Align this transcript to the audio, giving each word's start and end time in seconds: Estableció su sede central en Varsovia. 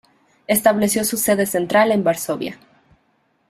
Estableció 0.47 1.03
su 1.05 1.15
sede 1.15 1.45
central 1.45 1.91
en 1.91 2.03
Varsovia. 2.03 2.57